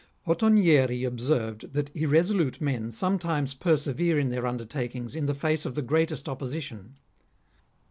[0.25, 5.75] Ottonieei observed that irresolute men sometimes per severe in their undertakings in the face of
[5.75, 6.95] the greatest opposition.